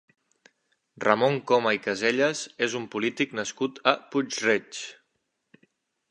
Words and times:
Ramon 1.03 1.35
Coma 1.51 1.73
i 1.75 1.81
Casellas 1.83 2.41
és 2.67 2.77
un 2.79 2.87
polític 2.95 3.35
nascut 3.39 3.77
a 3.91 3.93
Puig-reig. 4.15 4.81